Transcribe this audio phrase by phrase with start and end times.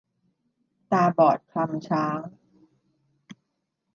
[0.91, 2.19] ตาบอดคลำช้าง